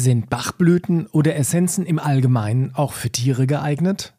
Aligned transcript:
Sind 0.00 0.30
Bachblüten 0.30 1.08
oder 1.08 1.34
Essenzen 1.34 1.84
im 1.84 1.98
Allgemeinen 1.98 2.72
auch 2.72 2.92
für 2.92 3.10
Tiere 3.10 3.48
geeignet? 3.48 4.14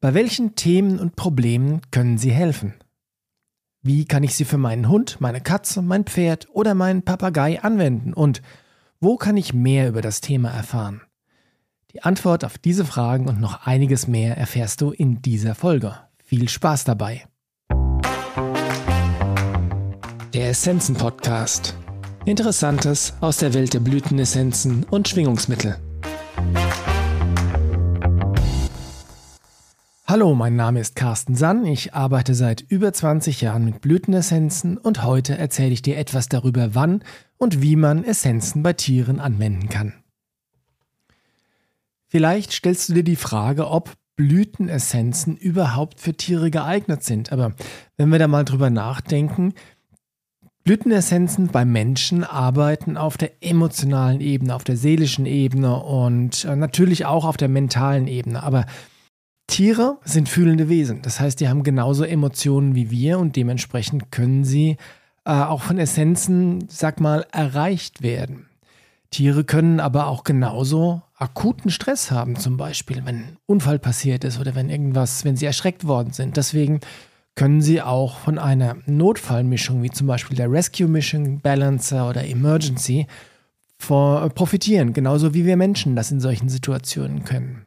Bei 0.00 0.14
welchen 0.14 0.54
Themen 0.54 0.98
und 0.98 1.14
Problemen 1.14 1.82
können 1.90 2.16
sie 2.16 2.32
helfen? 2.32 2.72
Wie 3.82 4.06
kann 4.06 4.22
ich 4.22 4.34
sie 4.34 4.46
für 4.46 4.56
meinen 4.56 4.88
Hund, 4.88 5.20
meine 5.20 5.42
Katze, 5.42 5.82
mein 5.82 6.04
Pferd 6.04 6.48
oder 6.54 6.72
meinen 6.72 7.02
Papagei 7.02 7.62
anwenden? 7.62 8.14
Und 8.14 8.40
wo 8.98 9.18
kann 9.18 9.36
ich 9.36 9.52
mehr 9.52 9.90
über 9.90 10.00
das 10.00 10.22
Thema 10.22 10.48
erfahren? 10.48 11.02
Die 11.92 12.02
Antwort 12.02 12.42
auf 12.42 12.56
diese 12.56 12.86
Fragen 12.86 13.28
und 13.28 13.42
noch 13.42 13.66
einiges 13.66 14.08
mehr 14.08 14.38
erfährst 14.38 14.80
du 14.80 14.90
in 14.90 15.20
dieser 15.20 15.54
Folge. 15.54 15.98
Viel 16.16 16.48
Spaß 16.48 16.84
dabei! 16.84 17.26
Der 20.32 20.48
Essenzen 20.48 20.94
Podcast. 20.96 21.76
Interessantes 22.26 23.12
aus 23.20 23.36
der 23.36 23.52
Welt 23.52 23.74
der 23.74 23.80
Blütenessenzen 23.80 24.84
und 24.84 25.08
Schwingungsmittel. 25.08 25.76
Hallo, 30.06 30.34
mein 30.34 30.56
Name 30.56 30.80
ist 30.80 30.96
Carsten 30.96 31.34
Sann. 31.34 31.66
Ich 31.66 31.92
arbeite 31.92 32.34
seit 32.34 32.62
über 32.62 32.94
20 32.94 33.42
Jahren 33.42 33.66
mit 33.66 33.82
Blütenessenzen 33.82 34.78
und 34.78 35.02
heute 35.02 35.36
erzähle 35.36 35.74
ich 35.74 35.82
dir 35.82 35.98
etwas 35.98 36.30
darüber, 36.30 36.74
wann 36.74 37.04
und 37.36 37.60
wie 37.60 37.76
man 37.76 38.04
Essenzen 38.04 38.62
bei 38.62 38.72
Tieren 38.72 39.20
anwenden 39.20 39.68
kann. 39.68 39.92
Vielleicht 42.06 42.52
stellst 42.52 42.88
du 42.88 42.94
dir 42.94 43.04
die 43.04 43.16
Frage, 43.16 43.68
ob 43.68 43.92
Blütenessenzen 44.16 45.36
überhaupt 45.36 46.00
für 46.00 46.14
Tiere 46.14 46.50
geeignet 46.50 47.02
sind. 47.02 47.32
Aber 47.32 47.54
wenn 47.96 48.10
wir 48.10 48.18
da 48.18 48.28
mal 48.28 48.44
drüber 48.44 48.70
nachdenken, 48.70 49.54
Blütenessenzen 50.64 51.48
bei 51.48 51.66
Menschen 51.66 52.24
arbeiten 52.24 52.96
auf 52.96 53.18
der 53.18 53.32
emotionalen 53.42 54.22
Ebene, 54.22 54.54
auf 54.54 54.64
der 54.64 54.78
seelischen 54.78 55.26
Ebene 55.26 55.76
und 55.76 56.46
äh, 56.46 56.56
natürlich 56.56 57.04
auch 57.04 57.26
auf 57.26 57.36
der 57.36 57.48
mentalen 57.48 58.06
Ebene. 58.06 58.42
Aber 58.42 58.64
Tiere 59.46 59.98
sind 60.04 60.30
fühlende 60.30 60.70
Wesen. 60.70 61.02
Das 61.02 61.20
heißt, 61.20 61.38
die 61.38 61.50
haben 61.50 61.64
genauso 61.64 62.04
Emotionen 62.04 62.74
wie 62.74 62.90
wir 62.90 63.18
und 63.18 63.36
dementsprechend 63.36 64.10
können 64.10 64.44
sie 64.44 64.78
äh, 65.26 65.32
auch 65.32 65.60
von 65.60 65.78
Essenzen, 65.78 66.66
sag 66.70 66.98
mal, 66.98 67.26
erreicht 67.30 68.02
werden. 68.02 68.46
Tiere 69.10 69.44
können 69.44 69.80
aber 69.80 70.06
auch 70.06 70.24
genauso 70.24 71.02
akuten 71.14 71.70
Stress 71.70 72.10
haben, 72.10 72.36
zum 72.36 72.56
Beispiel, 72.56 73.02
wenn 73.04 73.16
ein 73.16 73.36
Unfall 73.44 73.78
passiert 73.78 74.24
ist 74.24 74.40
oder 74.40 74.54
wenn 74.54 74.70
irgendwas, 74.70 75.26
wenn 75.26 75.36
sie 75.36 75.46
erschreckt 75.46 75.86
worden 75.86 76.12
sind. 76.12 76.38
Deswegen 76.38 76.80
können 77.34 77.62
Sie 77.62 77.82
auch 77.82 78.18
von 78.18 78.38
einer 78.38 78.76
Notfallmischung, 78.86 79.82
wie 79.82 79.90
zum 79.90 80.06
Beispiel 80.06 80.36
der 80.36 80.50
Rescue 80.50 80.86
Mission, 80.86 81.40
Balancer 81.40 82.08
oder 82.08 82.24
Emergency, 82.24 83.06
profitieren, 83.78 84.92
genauso 84.92 85.34
wie 85.34 85.44
wir 85.44 85.56
Menschen 85.56 85.96
das 85.96 86.10
in 86.10 86.20
solchen 86.20 86.48
Situationen 86.48 87.24
können. 87.24 87.66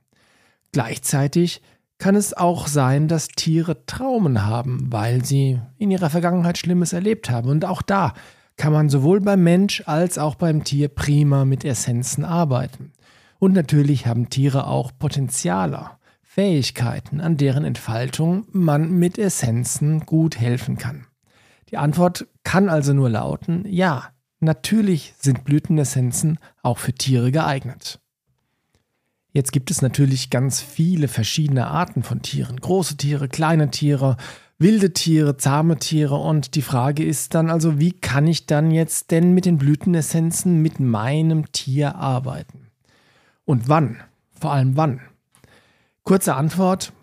Gleichzeitig 0.71 1.61
kann 1.99 2.15
es 2.15 2.35
auch 2.35 2.67
sein, 2.67 3.07
dass 3.07 3.27
Tiere 3.27 3.85
Traumen 3.85 4.45
haben, 4.45 4.87
weil 4.91 5.25
sie 5.25 5.59
in 5.77 5.91
ihrer 5.91 6.09
Vergangenheit 6.09 6.57
Schlimmes 6.57 6.93
erlebt 6.93 7.29
haben. 7.29 7.49
Und 7.49 7.65
auch 7.65 7.81
da 7.81 8.13
kann 8.55 8.73
man 8.73 8.89
sowohl 8.89 9.19
beim 9.19 9.43
Mensch 9.43 9.83
als 9.85 10.17
auch 10.17 10.35
beim 10.35 10.63
Tier 10.63 10.87
prima 10.87 11.45
mit 11.45 11.65
Essenzen 11.65 12.23
arbeiten. 12.23 12.93
Und 13.39 13.53
natürlich 13.53 14.07
haben 14.07 14.29
Tiere 14.29 14.67
auch 14.67 14.91
Potenziale. 14.97 15.91
Fähigkeiten, 16.37 17.19
an 17.19 17.35
deren 17.35 17.65
Entfaltung 17.65 18.45
man 18.51 18.91
mit 18.91 19.17
Essenzen 19.17 20.01
gut 20.01 20.39
helfen 20.39 20.77
kann? 20.77 21.07
Die 21.71 21.77
Antwort 21.77 22.27
kann 22.43 22.69
also 22.69 22.93
nur 22.93 23.09
lauten, 23.09 23.65
ja, 23.67 24.09
natürlich 24.39 25.15
sind 25.17 25.45
Blütenessenzen 25.45 26.37
auch 26.61 26.77
für 26.77 26.93
Tiere 26.93 27.31
geeignet. 27.31 27.99
Jetzt 29.33 29.51
gibt 29.51 29.71
es 29.71 29.81
natürlich 29.81 30.29
ganz 30.29 30.61
viele 30.61 31.07
verschiedene 31.07 31.65
Arten 31.71 32.03
von 32.03 32.21
Tieren. 32.21 32.61
Große 32.61 32.97
Tiere, 32.97 33.27
kleine 33.27 33.71
Tiere, 33.71 34.15
wilde 34.59 34.93
Tiere, 34.93 35.37
zahme 35.37 35.77
Tiere. 35.77 36.17
Und 36.17 36.53
die 36.53 36.61
Frage 36.61 37.03
ist 37.03 37.33
dann 37.33 37.49
also, 37.49 37.79
wie 37.79 37.93
kann 37.93 38.27
ich 38.27 38.45
dann 38.45 38.69
jetzt 38.69 39.09
denn 39.09 39.33
mit 39.33 39.45
den 39.45 39.57
Blütenessenzen 39.57 40.61
mit 40.61 40.79
meinem 40.79 41.51
Tier 41.51 41.95
arbeiten? 41.95 42.67
Und 43.43 43.69
wann? 43.69 43.97
Vor 44.39 44.51
allem 44.51 44.77
wann? 44.77 45.01
Kurze 46.07 46.35
Antwort. 46.35 46.93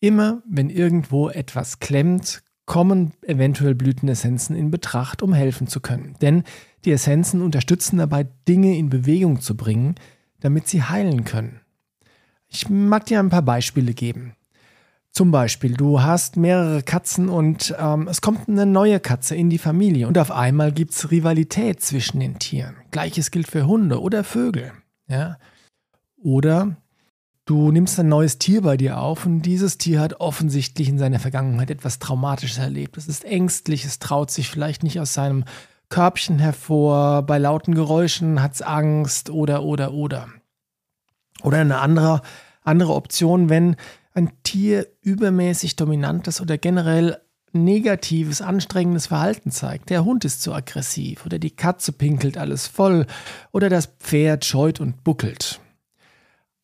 Immer 0.00 0.42
wenn 0.48 0.70
irgendwo 0.70 1.28
etwas 1.28 1.80
klemmt, 1.80 2.42
kommen 2.64 3.12
eventuell 3.20 3.74
Blütenessenzen 3.74 4.56
in 4.56 4.70
Betracht, 4.70 5.22
um 5.22 5.34
helfen 5.34 5.66
zu 5.66 5.80
können. 5.80 6.16
Denn 6.22 6.44
die 6.86 6.92
Essenzen 6.92 7.42
unterstützen 7.42 7.98
dabei, 7.98 8.26
Dinge 8.48 8.74
in 8.78 8.88
Bewegung 8.88 9.42
zu 9.42 9.54
bringen, 9.54 9.96
damit 10.40 10.66
sie 10.66 10.82
heilen 10.82 11.24
können. 11.24 11.60
Ich 12.46 12.70
mag 12.70 13.04
dir 13.04 13.18
ein 13.18 13.28
paar 13.28 13.42
Beispiele 13.42 13.92
geben. 13.92 14.34
Zum 15.10 15.30
Beispiel, 15.30 15.74
du 15.74 16.00
hast 16.00 16.38
mehrere 16.38 16.82
Katzen 16.82 17.28
und 17.28 17.74
ähm, 17.78 18.08
es 18.08 18.22
kommt 18.22 18.48
eine 18.48 18.64
neue 18.64 18.98
Katze 18.98 19.36
in 19.36 19.50
die 19.50 19.58
Familie 19.58 20.08
und 20.08 20.16
auf 20.16 20.30
einmal 20.30 20.72
gibt 20.72 20.92
es 20.92 21.10
Rivalität 21.10 21.82
zwischen 21.82 22.20
den 22.20 22.38
Tieren. 22.38 22.76
Gleiches 22.92 23.30
gilt 23.30 23.48
für 23.48 23.66
Hunde 23.66 24.00
oder 24.00 24.24
Vögel. 24.24 24.72
Ja? 25.06 25.36
Oder 26.16 26.78
Du 27.48 27.72
nimmst 27.72 27.98
ein 27.98 28.10
neues 28.10 28.36
Tier 28.36 28.60
bei 28.60 28.76
dir 28.76 29.00
auf 29.00 29.24
und 29.24 29.40
dieses 29.40 29.78
Tier 29.78 30.00
hat 30.00 30.20
offensichtlich 30.20 30.86
in 30.90 30.98
seiner 30.98 31.18
Vergangenheit 31.18 31.70
etwas 31.70 31.98
Traumatisches 31.98 32.58
erlebt. 32.58 32.98
Es 32.98 33.08
ist 33.08 33.24
ängstlich, 33.24 33.86
es 33.86 33.98
traut 33.98 34.30
sich 34.30 34.50
vielleicht 34.50 34.82
nicht 34.82 35.00
aus 35.00 35.14
seinem 35.14 35.44
Körbchen 35.88 36.38
hervor, 36.38 37.22
bei 37.22 37.38
lauten 37.38 37.74
Geräuschen 37.74 38.42
hat 38.42 38.52
es 38.52 38.60
Angst 38.60 39.30
oder, 39.30 39.62
oder, 39.62 39.94
oder. 39.94 40.28
Oder 41.42 41.60
eine 41.60 41.78
andere, 41.78 42.20
andere 42.64 42.92
Option, 42.92 43.48
wenn 43.48 43.76
ein 44.12 44.30
Tier 44.42 44.86
übermäßig 45.00 45.74
dominantes 45.74 46.42
oder 46.42 46.58
generell 46.58 47.16
negatives, 47.52 48.42
anstrengendes 48.42 49.06
Verhalten 49.06 49.50
zeigt. 49.52 49.88
Der 49.88 50.04
Hund 50.04 50.26
ist 50.26 50.42
zu 50.42 50.52
aggressiv 50.52 51.24
oder 51.24 51.38
die 51.38 51.56
Katze 51.56 51.92
pinkelt 51.92 52.36
alles 52.36 52.66
voll 52.66 53.06
oder 53.52 53.70
das 53.70 53.86
Pferd 53.86 54.44
scheut 54.44 54.80
und 54.80 55.02
buckelt. 55.02 55.62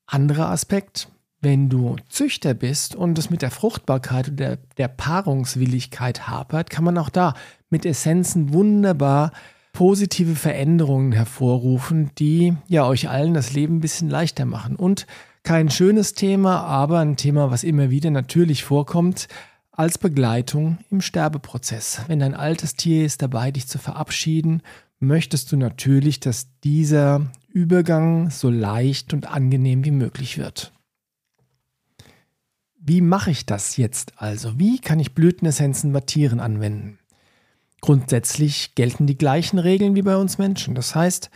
Anderer 0.06 0.50
Aspekt, 0.50 1.08
wenn 1.40 1.68
du 1.68 1.96
Züchter 2.08 2.54
bist 2.54 2.94
und 2.94 3.18
es 3.18 3.30
mit 3.30 3.42
der 3.42 3.50
Fruchtbarkeit 3.50 4.28
oder 4.28 4.36
der, 4.36 4.58
der 4.78 4.88
Paarungswilligkeit 4.88 6.26
hapert, 6.26 6.70
kann 6.70 6.84
man 6.84 6.98
auch 6.98 7.10
da 7.10 7.34
mit 7.70 7.84
Essenzen 7.84 8.52
wunderbar 8.52 9.32
positive 9.72 10.36
Veränderungen 10.36 11.12
hervorrufen, 11.12 12.10
die 12.18 12.54
ja 12.68 12.86
euch 12.86 13.08
allen 13.10 13.34
das 13.34 13.52
Leben 13.52 13.76
ein 13.76 13.80
bisschen 13.80 14.08
leichter 14.08 14.46
machen. 14.46 14.76
Und 14.76 15.06
kein 15.42 15.68
schönes 15.70 16.14
Thema, 16.14 16.62
aber 16.62 17.00
ein 17.00 17.16
Thema, 17.16 17.50
was 17.50 17.64
immer 17.64 17.90
wieder 17.90 18.10
natürlich 18.10 18.64
vorkommt, 18.64 19.28
als 19.70 19.98
Begleitung 19.98 20.78
im 20.90 21.00
Sterbeprozess. 21.00 22.02
Wenn 22.06 22.20
dein 22.20 22.34
altes 22.34 22.76
Tier 22.76 23.04
ist 23.04 23.20
dabei, 23.20 23.50
dich 23.50 23.66
zu 23.66 23.78
verabschieden, 23.78 24.62
möchtest 25.00 25.52
du 25.52 25.56
natürlich, 25.56 26.20
dass 26.20 26.46
dieser 26.62 27.26
Übergang 27.54 28.30
so 28.30 28.50
leicht 28.50 29.14
und 29.14 29.30
angenehm 29.30 29.84
wie 29.84 29.92
möglich 29.92 30.38
wird. 30.38 30.72
Wie 32.76 33.00
mache 33.00 33.30
ich 33.30 33.46
das 33.46 33.76
jetzt 33.76 34.14
also? 34.16 34.58
Wie 34.58 34.80
kann 34.80 34.98
ich 34.98 35.14
Blütenessenzen 35.14 35.92
bei 35.92 36.00
Tieren 36.00 36.40
anwenden? 36.40 36.98
Grundsätzlich 37.80 38.74
gelten 38.74 39.06
die 39.06 39.16
gleichen 39.16 39.60
Regeln 39.60 39.94
wie 39.94 40.02
bei 40.02 40.16
uns 40.16 40.36
Menschen. 40.36 40.74
Das 40.74 40.96
heißt, 40.96 41.30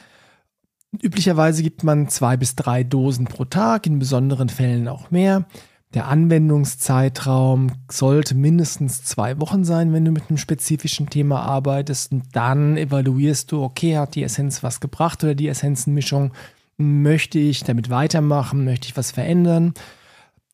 üblicherweise 1.01 1.63
gibt 1.63 1.85
man 1.85 2.09
zwei 2.09 2.37
bis 2.37 2.57
drei 2.57 2.83
Dosen 2.83 3.27
pro 3.27 3.45
Tag, 3.45 3.87
in 3.87 4.01
besonderen 4.01 4.49
Fällen 4.49 4.89
auch 4.89 5.13
mehr. 5.13 5.47
Der 5.95 6.07
Anwendungszeitraum 6.07 7.73
sollte 7.91 8.35
mindestens 8.35 9.05
zwei 9.05 9.41
Wochen 9.41 9.65
sein, 9.65 9.93
wenn 9.95 10.05
du 10.05 10.11
mit 10.11 10.29
einem 10.29 10.37
spezifischen 10.37 11.09
Thema 11.09 11.41
arbeitest. 11.41 12.13
Und 12.13 12.25
dann 12.33 12.77
evaluierst 12.77 13.51
du, 13.53 13.63
okay, 13.63 13.97
hat 13.97 14.15
die 14.15 14.23
Essenz 14.23 14.63
was 14.63 14.81
gebracht 14.81 15.25
oder 15.25 15.35
die 15.35 15.49
Essenzenmischung? 15.49 16.33
Möchte 16.77 17.39
ich 17.39 17.65
damit 17.65 17.89
weitermachen? 17.89 18.65
Möchte 18.65 18.89
ich 18.89 18.97
was 18.99 19.13
verändern? 19.13 19.73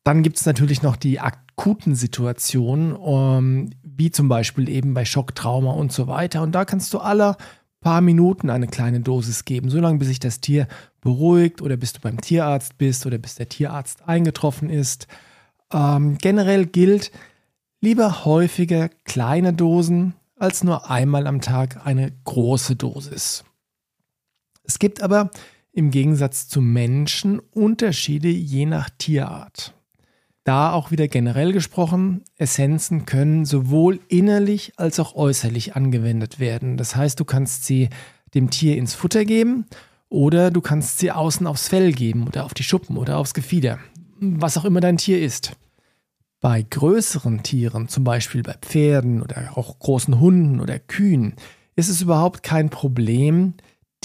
Dann 0.05 0.23
gibt 0.23 0.37
es 0.37 0.45
natürlich 0.45 0.83
noch 0.83 0.95
die 0.95 1.19
akuten 1.19 1.95
Situationen, 1.95 2.93
um, 2.93 3.37
ähm, 3.37 3.69
wie 3.83 4.11
zum 4.11 4.29
Beispiel 4.29 4.69
eben 4.69 4.93
bei 4.93 5.03
Schocktrauma 5.03 5.71
und 5.71 5.91
so 5.91 6.07
weiter. 6.07 6.43
Und 6.43 6.53
da 6.53 6.63
kannst 6.63 6.93
du 6.93 6.99
alle 6.99 7.35
paar 7.81 8.01
Minuten 8.01 8.49
eine 8.49 8.67
kleine 8.67 9.01
Dosis 9.01 9.45
geben, 9.45 9.69
solange 9.69 9.99
bis 9.99 10.07
sich 10.07 10.19
das 10.19 10.41
Tier 10.41 10.67
beruhigt 11.05 11.61
oder 11.61 11.77
bis 11.77 11.93
du 11.93 12.01
beim 12.01 12.19
Tierarzt 12.19 12.79
bist 12.79 13.05
oder 13.05 13.19
bis 13.19 13.35
der 13.35 13.47
Tierarzt 13.47 14.07
eingetroffen 14.07 14.71
ist. 14.71 15.07
Ähm, 15.71 16.17
generell 16.17 16.65
gilt, 16.65 17.11
lieber 17.79 18.25
häufiger 18.25 18.89
kleine 19.05 19.53
Dosen 19.53 20.15
als 20.35 20.63
nur 20.63 20.89
einmal 20.89 21.27
am 21.27 21.41
Tag 21.41 21.85
eine 21.85 22.11
große 22.23 22.75
Dosis. 22.75 23.45
Es 24.63 24.79
gibt 24.79 25.03
aber 25.03 25.29
im 25.71 25.91
Gegensatz 25.91 26.47
zu 26.47 26.59
Menschen 26.59 27.39
Unterschiede 27.39 28.29
je 28.29 28.65
nach 28.65 28.89
Tierart. 28.97 29.75
Da 30.43 30.71
auch 30.71 30.89
wieder 30.89 31.07
generell 31.07 31.53
gesprochen, 31.53 32.23
Essenzen 32.37 33.05
können 33.05 33.45
sowohl 33.45 33.99
innerlich 34.07 34.73
als 34.77 34.99
auch 34.99 35.15
äußerlich 35.15 35.75
angewendet 35.75 36.39
werden. 36.39 36.77
Das 36.77 36.95
heißt, 36.95 37.19
du 37.19 37.25
kannst 37.25 37.65
sie 37.65 37.89
dem 38.33 38.49
Tier 38.49 38.75
ins 38.75 38.95
Futter 38.95 39.23
geben 39.23 39.65
Oder 40.15 40.49
du 40.49 40.61
kannst 40.61 40.99
sie 40.99 41.11
außen 41.11 41.45
aufs 41.45 41.67
Fell 41.67 41.91
geben 41.91 42.25
oder 42.25 42.45
auf 42.45 42.53
die 42.53 42.63
Schuppen 42.63 42.95
oder 42.95 43.17
aufs 43.17 43.33
Gefieder, 43.33 43.79
was 44.21 44.57
auch 44.57 44.63
immer 44.63 44.79
dein 44.79 44.95
Tier 44.95 45.21
ist. 45.21 45.57
Bei 46.39 46.61
größeren 46.61 47.43
Tieren, 47.43 47.89
zum 47.89 48.05
Beispiel 48.05 48.41
bei 48.41 48.53
Pferden 48.53 49.21
oder 49.21 49.57
auch 49.57 49.77
großen 49.77 50.21
Hunden 50.21 50.61
oder 50.61 50.79
Kühen, 50.79 51.33
ist 51.75 51.89
es 51.89 52.01
überhaupt 52.01 52.43
kein 52.43 52.69
Problem, 52.69 53.55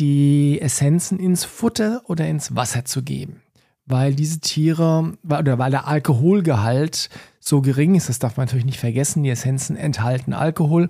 die 0.00 0.60
Essenzen 0.60 1.20
ins 1.20 1.44
Futter 1.44 2.02
oder 2.06 2.26
ins 2.26 2.56
Wasser 2.56 2.84
zu 2.84 3.04
geben. 3.04 3.40
Weil 3.86 4.12
diese 4.12 4.40
Tiere 4.40 5.16
oder 5.22 5.60
weil 5.60 5.70
der 5.70 5.86
Alkoholgehalt 5.86 7.08
so 7.38 7.60
gering 7.60 7.94
ist, 7.94 8.08
das 8.08 8.18
darf 8.18 8.36
man 8.36 8.46
natürlich 8.46 8.66
nicht 8.66 8.80
vergessen, 8.80 9.22
die 9.22 9.30
Essenzen 9.30 9.76
enthalten 9.76 10.32
Alkohol. 10.32 10.88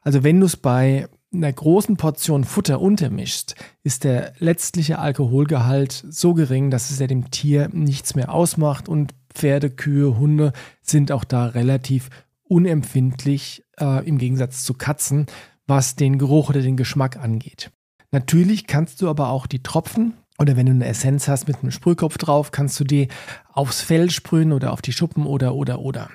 Also 0.00 0.24
wenn 0.24 0.40
du 0.40 0.46
es 0.46 0.56
bei 0.56 1.08
einer 1.32 1.52
großen 1.52 1.96
Portion 1.96 2.44
Futter 2.44 2.80
untermischst, 2.80 3.54
ist 3.82 4.04
der 4.04 4.34
letztliche 4.38 4.98
Alkoholgehalt 4.98 6.04
so 6.08 6.34
gering, 6.34 6.70
dass 6.70 6.90
es 6.90 6.98
ja 6.98 7.06
dem 7.06 7.30
Tier 7.30 7.68
nichts 7.72 8.14
mehr 8.14 8.32
ausmacht 8.32 8.88
und 8.88 9.14
Pferde, 9.34 9.70
Kühe, 9.70 10.18
Hunde 10.18 10.52
sind 10.82 11.10
auch 11.10 11.24
da 11.24 11.46
relativ 11.46 12.10
unempfindlich 12.44 13.64
äh, 13.80 14.06
im 14.06 14.18
Gegensatz 14.18 14.64
zu 14.64 14.74
Katzen, 14.74 15.26
was 15.66 15.96
den 15.96 16.18
Geruch 16.18 16.50
oder 16.50 16.60
den 16.60 16.76
Geschmack 16.76 17.16
angeht. 17.16 17.70
Natürlich 18.10 18.66
kannst 18.66 19.00
du 19.00 19.08
aber 19.08 19.30
auch 19.30 19.46
die 19.46 19.62
Tropfen 19.62 20.14
oder 20.38 20.56
wenn 20.56 20.66
du 20.66 20.72
eine 20.72 20.86
Essenz 20.86 21.28
hast 21.28 21.48
mit 21.48 21.62
einem 21.62 21.70
Sprühkopf 21.70 22.18
drauf, 22.18 22.50
kannst 22.50 22.78
du 22.78 22.84
die 22.84 23.08
aufs 23.52 23.80
Fell 23.80 24.10
sprühen 24.10 24.52
oder 24.52 24.72
auf 24.72 24.82
die 24.82 24.92
Schuppen 24.92 25.24
oder 25.24 25.54
oder 25.54 25.80
oder. 25.80 26.10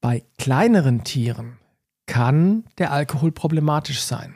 Bei 0.00 0.24
kleineren 0.38 1.04
Tieren 1.04 1.59
kann 2.10 2.64
der 2.78 2.90
Alkohol 2.90 3.30
problematisch 3.30 4.02
sein. 4.02 4.34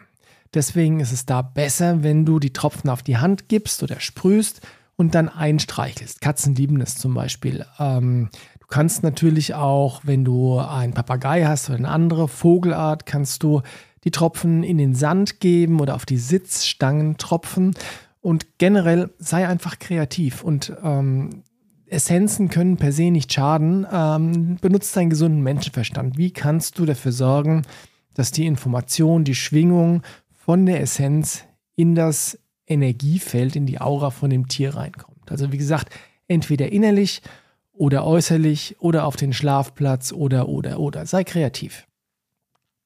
Deswegen 0.54 1.00
ist 1.00 1.10
es 1.10 1.26
da 1.26 1.42
besser, 1.42 2.04
wenn 2.04 2.24
du 2.24 2.38
die 2.38 2.52
Tropfen 2.52 2.88
auf 2.88 3.02
die 3.02 3.16
Hand 3.16 3.48
gibst 3.48 3.82
oder 3.82 3.98
sprühst 3.98 4.60
und 4.94 5.16
dann 5.16 5.28
einstreichelst. 5.28 6.20
Katzen 6.20 6.54
lieben 6.54 6.80
es 6.80 6.94
zum 6.94 7.14
Beispiel. 7.14 7.66
Ähm, 7.80 8.30
du 8.60 8.66
kannst 8.68 9.02
natürlich 9.02 9.54
auch, 9.54 10.02
wenn 10.04 10.24
du 10.24 10.60
einen 10.60 10.94
Papagei 10.94 11.44
hast 11.46 11.68
oder 11.68 11.78
eine 11.78 11.88
andere 11.88 12.28
Vogelart, 12.28 13.06
kannst 13.06 13.42
du 13.42 13.62
die 14.04 14.12
Tropfen 14.12 14.62
in 14.62 14.78
den 14.78 14.94
Sand 14.94 15.40
geben 15.40 15.80
oder 15.80 15.96
auf 15.96 16.06
die 16.06 16.18
Sitzstangen 16.18 17.16
tropfen. 17.16 17.74
Und 18.20 18.58
generell 18.58 19.10
sei 19.18 19.48
einfach 19.48 19.80
kreativ 19.80 20.44
und 20.44 20.72
ähm, 20.84 21.42
Essenzen 21.86 22.48
können 22.48 22.76
per 22.76 22.92
se 22.92 23.10
nicht 23.10 23.32
schaden. 23.32 23.86
Ähm, 23.90 24.56
benutzt 24.60 24.96
deinen 24.96 25.10
gesunden 25.10 25.42
Menschenverstand. 25.42 26.18
Wie 26.18 26.32
kannst 26.32 26.78
du 26.78 26.86
dafür 26.86 27.12
sorgen, 27.12 27.62
dass 28.14 28.30
die 28.30 28.46
Information, 28.46 29.24
die 29.24 29.34
Schwingung 29.34 30.02
von 30.32 30.66
der 30.66 30.80
Essenz 30.80 31.44
in 31.76 31.94
das 31.94 32.38
Energiefeld, 32.66 33.56
in 33.56 33.66
die 33.66 33.80
Aura 33.80 34.10
von 34.10 34.30
dem 34.30 34.48
Tier 34.48 34.74
reinkommt? 34.74 35.30
Also 35.30 35.52
wie 35.52 35.58
gesagt, 35.58 35.92
entweder 36.28 36.72
innerlich 36.72 37.22
oder 37.72 38.06
äußerlich 38.06 38.76
oder 38.78 39.04
auf 39.04 39.16
den 39.16 39.32
Schlafplatz 39.32 40.12
oder 40.12 40.48
oder 40.48 40.78
oder. 40.78 41.06
Sei 41.06 41.24
kreativ. 41.24 41.86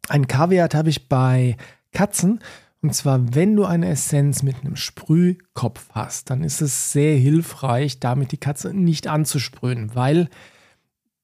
Ein 0.09 0.27
Kaviar 0.27 0.71
habe 0.73 0.89
ich 0.89 1.09
bei 1.09 1.56
Katzen. 1.93 2.41
Und 2.80 2.94
zwar, 2.94 3.34
wenn 3.34 3.56
du 3.56 3.64
eine 3.64 3.88
Essenz 3.88 4.42
mit 4.42 4.60
einem 4.60 4.76
Sprühkopf 4.76 5.88
hast, 5.92 6.30
dann 6.30 6.44
ist 6.44 6.60
es 6.60 6.92
sehr 6.92 7.16
hilfreich, 7.16 7.98
damit 7.98 8.30
die 8.30 8.36
Katze 8.36 8.72
nicht 8.72 9.08
anzusprühen, 9.08 9.94
weil 9.94 10.28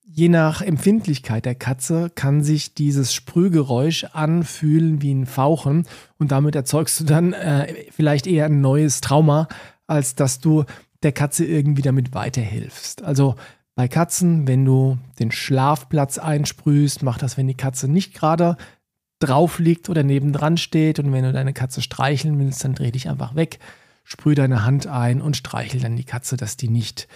je 0.02 0.28
nach 0.28 0.62
Empfindlichkeit 0.62 1.44
der 1.44 1.54
Katze 1.54 2.10
kann 2.14 2.42
sich 2.42 2.74
dieses 2.74 3.14
Sprühgeräusch 3.14 4.04
anfühlen 4.12 5.00
wie 5.00 5.12
ein 5.12 5.26
Fauchen 5.26 5.86
und 6.18 6.32
damit 6.32 6.56
erzeugst 6.56 7.00
du 7.00 7.04
dann 7.04 7.32
äh, 7.32 7.72
vielleicht 7.90 8.26
eher 8.26 8.46
ein 8.46 8.60
neues 8.60 9.00
Trauma, 9.00 9.48
als 9.86 10.14
dass 10.14 10.40
du 10.40 10.64
der 11.02 11.12
Katze 11.12 11.44
irgendwie 11.44 11.82
damit 11.82 12.14
weiterhilfst. 12.14 13.02
Also 13.02 13.36
bei 13.74 13.88
Katzen, 13.88 14.46
wenn 14.46 14.64
du 14.64 14.98
den 15.18 15.32
Schlafplatz 15.32 16.18
einsprühst, 16.18 17.02
mach 17.02 17.18
das, 17.18 17.36
wenn 17.36 17.48
die 17.48 17.56
Katze 17.56 17.88
nicht 17.88 18.14
gerade 18.14 18.56
drauf 19.24 19.58
liegt 19.58 19.88
oder 19.88 20.02
nebendran 20.02 20.56
steht. 20.56 20.98
Und 20.98 21.12
wenn 21.12 21.24
du 21.24 21.32
deine 21.32 21.52
Katze 21.52 21.82
streicheln 21.82 22.38
willst, 22.38 22.64
dann 22.64 22.74
dreh 22.74 22.90
dich 22.90 23.08
einfach 23.08 23.34
weg, 23.34 23.58
sprüh 24.04 24.34
deine 24.34 24.64
Hand 24.64 24.86
ein 24.86 25.20
und 25.20 25.36
streichel 25.36 25.80
dann 25.80 25.96
die 25.96 26.04
Katze, 26.04 26.36
dass 26.36 26.56
die 26.56 26.68
nicht 26.68 27.08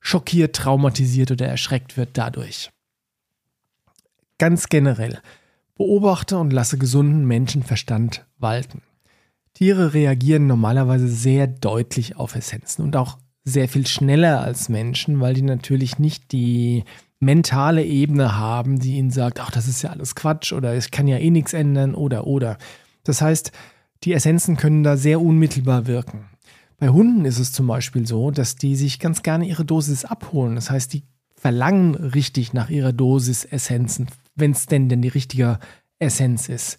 schockiert, 0.00 0.54
traumatisiert 0.54 1.30
oder 1.30 1.46
erschreckt 1.46 1.96
wird 1.96 2.10
dadurch. 2.14 2.70
Ganz 4.38 4.68
generell, 4.68 5.20
beobachte 5.76 6.38
und 6.38 6.52
lasse 6.52 6.76
gesunden 6.76 7.24
Menschenverstand 7.24 8.26
walten. 8.38 8.82
Tiere 9.54 9.94
reagieren 9.94 10.46
normalerweise 10.46 11.08
sehr 11.08 11.46
deutlich 11.46 12.16
auf 12.16 12.34
Essenzen 12.34 12.82
und 12.82 12.96
auch 12.96 13.18
sehr 13.44 13.68
viel 13.68 13.86
schneller 13.86 14.40
als 14.40 14.68
Menschen, 14.68 15.20
weil 15.20 15.34
die 15.34 15.42
natürlich 15.42 15.98
nicht 15.98 16.32
die 16.32 16.84
mentale 17.24 17.84
Ebene 17.84 18.36
haben, 18.36 18.78
die 18.78 18.96
ihnen 18.96 19.10
sagt, 19.10 19.40
ach, 19.40 19.50
das 19.50 19.68
ist 19.68 19.82
ja 19.82 19.90
alles 19.90 20.14
Quatsch 20.14 20.52
oder 20.52 20.76
ich 20.76 20.90
kann 20.90 21.08
ja 21.08 21.18
eh 21.18 21.30
nichts 21.30 21.52
ändern 21.52 21.94
oder 21.94 22.26
oder. 22.26 22.58
Das 23.04 23.20
heißt, 23.20 23.52
die 24.04 24.12
Essenzen 24.12 24.56
können 24.56 24.82
da 24.82 24.96
sehr 24.96 25.20
unmittelbar 25.20 25.86
wirken. 25.86 26.26
Bei 26.78 26.88
Hunden 26.88 27.24
ist 27.24 27.38
es 27.38 27.52
zum 27.52 27.66
Beispiel 27.66 28.06
so, 28.06 28.30
dass 28.30 28.56
die 28.56 28.76
sich 28.76 28.98
ganz 28.98 29.22
gerne 29.22 29.46
ihre 29.46 29.64
Dosis 29.64 30.04
abholen. 30.04 30.54
Das 30.54 30.70
heißt, 30.70 30.92
die 30.92 31.04
verlangen 31.36 31.94
richtig 31.94 32.52
nach 32.52 32.70
ihrer 32.70 32.92
Dosis 32.92 33.44
Essenzen, 33.44 34.08
wenn 34.34 34.52
es 34.52 34.66
denn 34.66 34.88
denn 34.88 35.02
die 35.02 35.08
richtige 35.08 35.58
Essenz 35.98 36.48
ist. 36.48 36.78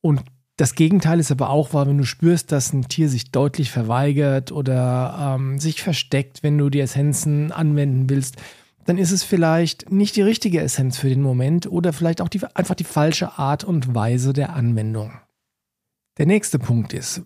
Und 0.00 0.22
das 0.56 0.74
Gegenteil 0.74 1.18
ist 1.18 1.32
aber 1.32 1.50
auch 1.50 1.72
wahr, 1.72 1.88
wenn 1.88 1.98
du 1.98 2.04
spürst, 2.04 2.52
dass 2.52 2.72
ein 2.72 2.88
Tier 2.88 3.08
sich 3.08 3.32
deutlich 3.32 3.70
verweigert 3.70 4.52
oder 4.52 5.36
ähm, 5.36 5.58
sich 5.58 5.82
versteckt, 5.82 6.42
wenn 6.42 6.58
du 6.58 6.70
die 6.70 6.80
Essenzen 6.80 7.50
anwenden 7.50 8.08
willst 8.08 8.36
dann 8.84 8.98
ist 8.98 9.12
es 9.12 9.22
vielleicht 9.22 9.90
nicht 9.90 10.16
die 10.16 10.22
richtige 10.22 10.60
Essenz 10.60 10.98
für 10.98 11.08
den 11.08 11.22
Moment 11.22 11.66
oder 11.66 11.92
vielleicht 11.92 12.20
auch 12.20 12.28
die, 12.28 12.40
einfach 12.54 12.74
die 12.74 12.84
falsche 12.84 13.38
Art 13.38 13.64
und 13.64 13.94
Weise 13.94 14.32
der 14.32 14.54
Anwendung. 14.54 15.12
Der 16.16 16.26
nächste 16.26 16.60
Punkt 16.60 16.92
ist, 16.92 17.22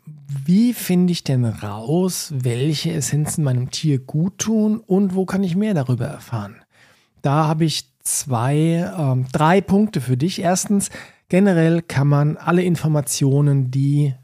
wie 0.46 0.72
finde 0.72 1.12
ich 1.12 1.22
denn 1.22 1.44
raus, 1.44 2.32
welche 2.34 2.92
Essenzen 2.92 3.44
meinem 3.44 3.70
Tier 3.70 3.98
gut 3.98 4.38
tun 4.38 4.78
und 4.78 5.14
wo 5.14 5.26
kann 5.26 5.44
ich 5.44 5.56
mehr 5.56 5.74
darüber 5.74 6.06
erfahren? 6.06 6.56
Da 7.20 7.46
habe 7.46 7.66
ich 7.66 7.92
zwei, 8.00 8.90
ähm, 8.98 9.26
drei 9.30 9.60
Punkte 9.60 10.00
für 10.00 10.16
dich. 10.16 10.40
Erstens, 10.40 10.88
generell 11.28 11.82
kann 11.82 12.08
man 12.08 12.38
alle 12.38 12.62
Informationen, 12.62 13.70
die 13.70 14.14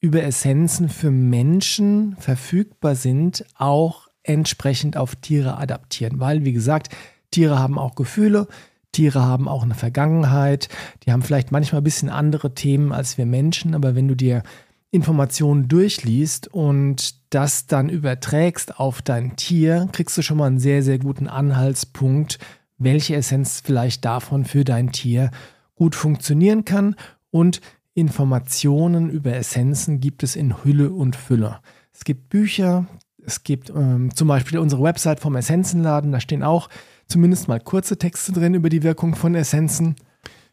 über 0.00 0.22
Essenzen 0.22 0.90
für 0.90 1.10
Menschen 1.10 2.16
verfügbar 2.18 2.96
sind, 2.96 3.46
auch 3.56 4.09
entsprechend 4.22 4.96
auf 4.96 5.16
Tiere 5.16 5.56
adaptieren, 5.58 6.20
weil, 6.20 6.44
wie 6.44 6.52
gesagt, 6.52 6.88
Tiere 7.30 7.58
haben 7.58 7.78
auch 7.78 7.94
Gefühle, 7.94 8.48
Tiere 8.92 9.22
haben 9.22 9.48
auch 9.48 9.62
eine 9.62 9.74
Vergangenheit, 9.74 10.68
die 11.04 11.12
haben 11.12 11.22
vielleicht 11.22 11.52
manchmal 11.52 11.80
ein 11.80 11.84
bisschen 11.84 12.08
andere 12.08 12.54
Themen 12.54 12.92
als 12.92 13.18
wir 13.18 13.26
Menschen, 13.26 13.74
aber 13.74 13.94
wenn 13.94 14.08
du 14.08 14.16
dir 14.16 14.42
Informationen 14.90 15.68
durchliest 15.68 16.48
und 16.48 17.14
das 17.32 17.66
dann 17.66 17.88
überträgst 17.88 18.80
auf 18.80 19.02
dein 19.02 19.36
Tier, 19.36 19.88
kriegst 19.92 20.18
du 20.18 20.22
schon 20.22 20.38
mal 20.38 20.48
einen 20.48 20.58
sehr, 20.58 20.82
sehr 20.82 20.98
guten 20.98 21.28
Anhaltspunkt, 21.28 22.38
welche 22.78 23.14
Essenz 23.14 23.62
vielleicht 23.64 24.04
davon 24.04 24.44
für 24.44 24.64
dein 24.64 24.90
Tier 24.90 25.30
gut 25.76 25.94
funktionieren 25.94 26.64
kann 26.64 26.96
und 27.30 27.60
Informationen 27.94 29.10
über 29.10 29.34
Essenzen 29.34 30.00
gibt 30.00 30.22
es 30.22 30.34
in 30.34 30.64
Hülle 30.64 30.90
und 30.90 31.14
Fülle. 31.14 31.60
Es 31.92 32.04
gibt 32.04 32.28
Bücher, 32.28 32.86
es 33.30 33.44
gibt 33.44 33.70
ähm, 33.70 34.14
zum 34.14 34.26
Beispiel 34.26 34.58
unsere 34.58 34.82
Website 34.82 35.20
vom 35.20 35.36
Essenzenladen, 35.36 36.10
da 36.10 36.20
stehen 36.20 36.42
auch 36.42 36.68
zumindest 37.06 37.46
mal 37.46 37.60
kurze 37.60 37.96
Texte 37.96 38.32
drin 38.32 38.54
über 38.54 38.68
die 38.68 38.82
Wirkung 38.82 39.14
von 39.14 39.34
Essenzen. 39.34 39.94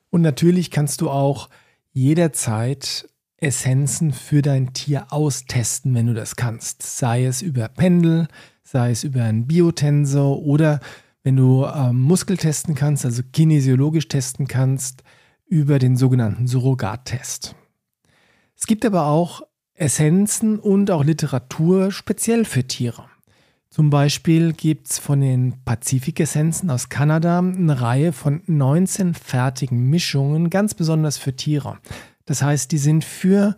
Und 0.09 0.21
natürlich 0.21 0.69
kannst 0.69 1.01
du 1.01 1.09
auch 1.09 1.49
jederzeit 1.91 3.09
Essenzen 3.37 4.13
für 4.13 4.41
dein 4.41 4.73
Tier 4.73 5.07
austesten, 5.11 5.95
wenn 5.95 6.07
du 6.07 6.13
das 6.13 6.35
kannst. 6.35 6.83
Sei 6.83 7.25
es 7.25 7.41
über 7.41 7.67
Pendel, 7.67 8.27
sei 8.63 8.91
es 8.91 9.03
über 9.03 9.23
einen 9.23 9.47
Biotensor 9.47 10.39
oder 10.39 10.79
wenn 11.23 11.35
du 11.35 11.65
ähm, 11.65 12.01
Muskel 12.01 12.37
testen 12.37 12.75
kannst, 12.75 13.05
also 13.05 13.23
kinesiologisch 13.33 14.07
testen 14.07 14.47
kannst, 14.47 15.03
über 15.47 15.79
den 15.79 15.97
sogenannten 15.97 16.47
Surrogattest. 16.47 17.55
Es 18.55 18.67
gibt 18.67 18.85
aber 18.85 19.05
auch 19.07 19.41
Essenzen 19.77 20.59
und 20.59 20.91
auch 20.91 21.03
Literatur 21.03 21.91
speziell 21.91 22.45
für 22.45 22.65
Tiere. 22.65 23.05
Zum 23.69 23.89
Beispiel 23.89 24.53
gibt 24.53 24.89
es 24.89 24.97
von 24.97 25.21
den 25.21 25.63
Pazifik-Essenzen 25.63 26.69
aus 26.71 26.89
Kanada 26.89 27.39
eine 27.39 27.79
Reihe 27.79 28.11
von 28.11 28.41
19 28.47 29.13
fertigen 29.13 29.89
Mischungen, 29.89 30.49
ganz 30.49 30.73
besonders 30.73 31.17
für 31.17 31.35
Tiere. 31.35 31.77
Das 32.25 32.41
heißt, 32.41 32.71
die 32.71 32.79
sind 32.79 33.05
für 33.05 33.55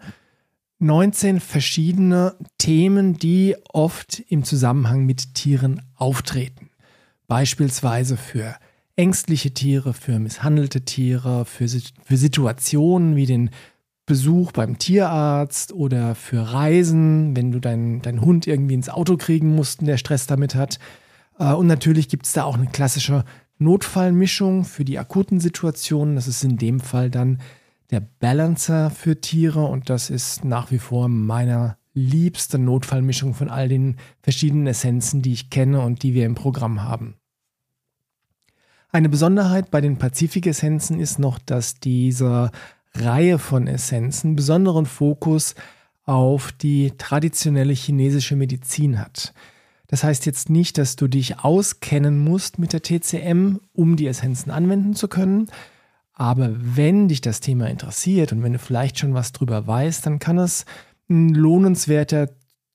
19 0.80 1.40
verschiedene 1.40 2.36
Themen, 2.58 3.18
die 3.18 3.56
oft 3.72 4.20
im 4.28 4.44
Zusammenhang 4.44 5.06
mit 5.06 5.36
Tieren 5.36 5.82
auftreten. 5.96 6.70
Beispielsweise 7.28 8.18
für 8.18 8.56
ängstliche 8.96 9.54
Tiere, 9.54 9.94
für 9.94 10.20
misshandelte 10.20 10.82
Tiere, 10.82 11.46
für, 11.46 11.68
für 11.68 12.18
Situationen 12.18 13.16
wie 13.16 13.26
den 13.26 13.52
Besuch 14.10 14.52
beim 14.52 14.80
Tierarzt 14.80 15.72
oder 15.72 16.16
für 16.16 16.52
Reisen, 16.52 17.36
wenn 17.36 17.52
du 17.52 17.60
deinen 17.60 18.02
dein 18.02 18.22
Hund 18.22 18.48
irgendwie 18.48 18.74
ins 18.74 18.90
Auto 18.90 19.18
kriegen 19.18 19.54
musst 19.54 19.82
und 19.82 19.86
der 19.86 19.98
Stress 19.98 20.26
damit 20.26 20.56
hat. 20.56 20.80
Äh, 21.38 21.54
und 21.54 21.68
natürlich 21.68 22.10
gibt 22.10 22.26
es 22.26 22.34
da 22.34 22.44
auch 22.44 22.58
eine 22.58 22.66
klassische 22.66 23.24
Notfallmischung 23.60 24.66
für 24.66 24.84
die 24.84 24.98
akuten 24.98 25.40
Situationen. 25.40 26.16
Das 26.16 26.28
ist 26.28 26.44
in 26.44 26.58
dem 26.58 26.80
Fall 26.80 27.12
dann 27.12 27.38
der 27.92 28.00
Balancer 28.00 28.90
für 28.90 29.22
Tiere 29.22 29.64
und 29.64 29.92
das 29.92 30.10
ist 30.10 30.44
nach 30.44 30.72
wie 30.72 30.80
vor 30.80 31.08
meiner 31.08 31.78
liebste 31.94 32.58
Notfallmischung 32.58 33.36
von 33.36 33.48
all 33.48 33.70
den 33.70 33.98
verschiedenen 34.24 34.66
Essenzen, 34.66 35.22
die 35.22 35.34
ich 35.34 35.52
kenne 35.52 35.82
und 35.82 36.02
die 36.02 36.16
wir 36.16 36.26
im 36.26 36.34
Programm 36.34 36.82
haben. 36.82 37.14
Eine 38.92 39.10
Besonderheit 39.10 39.70
bei 39.70 39.82
den 39.82 39.98
Pazifik-Essenzen 39.98 41.00
ist 41.00 41.20
noch, 41.20 41.38
dass 41.38 41.76
diese 41.76 42.50
Reihe 42.94 43.40
von 43.40 43.68
Essenzen 43.68 44.36
besonderen 44.36 44.86
Fokus 44.86 45.56
auf 46.06 46.52
die 46.52 46.92
traditionelle 46.98 47.74
chinesische 47.74 48.36
Medizin 48.36 49.00
hat. 49.00 49.34
Das 49.88 50.04
heißt 50.04 50.26
jetzt 50.26 50.50
nicht, 50.50 50.78
dass 50.78 50.96
du 50.96 51.08
dich 51.08 51.40
auskennen 51.40 52.18
musst 52.18 52.60
mit 52.60 52.74
der 52.74 52.82
TCM, 52.82 53.58
um 53.74 53.96
die 53.96 54.08
Essenzen 54.08 54.52
anwenden 54.52 54.94
zu 54.94 55.08
können. 55.08 55.48
Aber 56.14 56.52
wenn 56.54 57.08
dich 57.08 57.22
das 57.22 57.40
Thema 57.40 57.68
interessiert 57.68 58.32
und 58.32 58.44
wenn 58.44 58.54
du 58.54 58.60
vielleicht 58.60 59.00
schon 59.00 59.14
was 59.14 59.32
drüber 59.32 59.66
weißt, 59.66 60.06
dann 60.06 60.20
kann 60.20 60.38
es 60.38 60.66
ein 61.10 61.30
lohnenswerter 61.30 62.30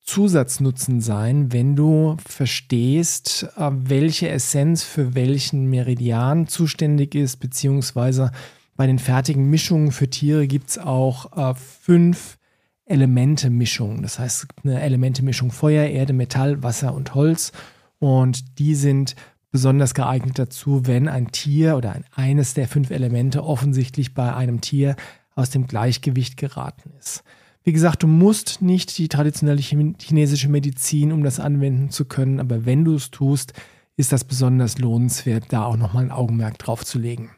Zusatznutzen 0.04 1.00
sein, 1.00 1.52
wenn 1.52 1.76
du 1.76 2.16
verstehst, 2.25 3.49
äh, 3.56 3.71
welche 3.73 4.28
Essenz 4.28 4.83
für 4.83 5.14
welchen 5.14 5.71
Meridian 5.71 6.47
zuständig 6.47 7.14
ist, 7.14 7.37
beziehungsweise 7.37 8.30
bei 8.76 8.86
den 8.86 8.98
fertigen 8.98 9.50
Mischungen 9.50 9.92
für 9.92 10.08
Tiere 10.08 10.46
gibt 10.46 10.70
es 10.70 10.78
auch 10.78 11.36
äh, 11.36 11.54
fünf 11.54 12.38
Elemente-Mischung. 12.86 14.02
Das 14.02 14.18
heißt, 14.18 14.46
eine 14.62 14.80
Elemente-Mischung 14.80 15.50
Feuer, 15.50 15.86
Erde, 15.86 16.12
Metall, 16.12 16.62
Wasser 16.62 16.94
und 16.94 17.14
Holz. 17.14 17.52
Und 17.98 18.58
die 18.58 18.74
sind 18.74 19.16
besonders 19.50 19.94
geeignet 19.94 20.38
dazu, 20.38 20.86
wenn 20.86 21.08
ein 21.08 21.30
Tier 21.30 21.76
oder 21.76 21.92
ein, 21.92 22.04
eines 22.14 22.54
der 22.54 22.68
fünf 22.68 22.90
Elemente 22.90 23.44
offensichtlich 23.44 24.12
bei 24.12 24.34
einem 24.34 24.60
Tier 24.60 24.96
aus 25.36 25.50
dem 25.50 25.66
Gleichgewicht 25.66 26.36
geraten 26.36 26.92
ist. 26.98 27.22
Wie 27.62 27.72
gesagt, 27.72 28.02
du 28.02 28.06
musst 28.06 28.60
nicht 28.60 28.98
die 28.98 29.08
traditionelle 29.08 29.60
chinesische 29.60 30.48
Medizin, 30.48 31.12
um 31.12 31.22
das 31.22 31.40
anwenden 31.40 31.88
zu 31.90 32.04
können, 32.04 32.40
aber 32.40 32.66
wenn 32.66 32.84
du 32.84 32.94
es 32.94 33.10
tust, 33.10 33.54
ist 33.96 34.12
das 34.12 34.24
besonders 34.24 34.78
lohnenswert, 34.78 35.44
da 35.48 35.64
auch 35.64 35.76
nochmal 35.76 36.04
ein 36.04 36.10
Augenmerk 36.10 36.58
drauf 36.58 36.84
zu 36.84 36.98
legen. 36.98 37.30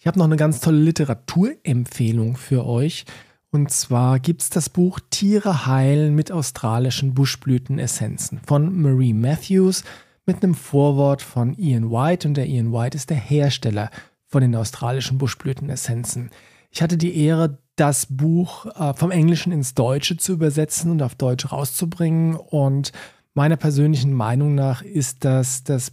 Ich 0.00 0.06
habe 0.06 0.18
noch 0.18 0.24
eine 0.24 0.36
ganz 0.36 0.60
tolle 0.60 0.78
Literaturempfehlung 0.78 2.38
für 2.38 2.64
euch. 2.64 3.04
Und 3.50 3.70
zwar 3.70 4.18
gibt 4.18 4.40
es 4.40 4.48
das 4.48 4.70
Buch 4.70 4.98
Tiere 5.10 5.66
heilen 5.66 6.14
mit 6.14 6.32
australischen 6.32 7.12
Buschblütenessenzen 7.12 8.40
von 8.46 8.80
Marie 8.80 9.12
Matthews 9.12 9.84
mit 10.24 10.42
einem 10.42 10.54
Vorwort 10.54 11.20
von 11.20 11.54
Ian 11.58 11.90
White. 11.90 12.26
Und 12.26 12.38
der 12.38 12.46
Ian 12.46 12.72
White 12.72 12.96
ist 12.96 13.10
der 13.10 13.18
Hersteller 13.18 13.90
von 14.26 14.40
den 14.40 14.56
australischen 14.56 15.18
Buschblütenessenzen. 15.18 16.30
Ich 16.70 16.80
hatte 16.80 16.96
die 16.96 17.22
Ehre, 17.22 17.58
das 17.76 18.06
Buch 18.08 18.64
äh, 18.76 18.94
vom 18.94 19.10
Englischen 19.10 19.52
ins 19.52 19.74
Deutsche 19.74 20.16
zu 20.16 20.32
übersetzen 20.32 20.92
und 20.92 21.02
auf 21.02 21.14
Deutsch 21.14 21.52
rauszubringen. 21.52 22.36
Und 22.36 22.92
meiner 23.34 23.56
persönlichen 23.56 24.14
Meinung 24.14 24.54
nach 24.54 24.80
ist 24.80 25.26
das 25.26 25.62
das 25.62 25.92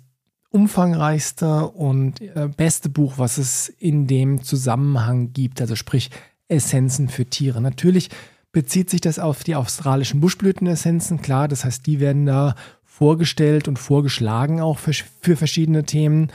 umfangreichste 0.58 1.68
und 1.68 2.20
äh, 2.20 2.50
beste 2.56 2.90
Buch, 2.90 3.14
was 3.18 3.38
es 3.38 3.70
in 3.70 4.08
dem 4.08 4.42
Zusammenhang 4.44 5.32
gibt. 5.32 5.62
Also 5.62 5.76
sprich 5.76 6.10
Essenzen 6.48 7.10
für 7.10 7.26
Tiere. 7.26 7.62
Natürlich 7.62 8.10
bezieht 8.52 8.90
sich 8.90 9.02
das 9.02 9.20
auf 9.20 9.44
die 9.44 9.56
australischen 9.56 10.20
Buschblütenessenzen, 10.20 11.22
klar, 11.22 11.48
das 11.48 11.64
heißt, 11.64 11.86
die 11.86 12.00
werden 12.00 12.26
da 12.26 12.56
vorgestellt 12.84 13.68
und 13.68 13.78
vorgeschlagen 13.78 14.60
auch 14.60 14.80
für, 14.80 14.94
für 15.22 15.36
verschiedene 15.36 15.84
Themen. 15.84 16.32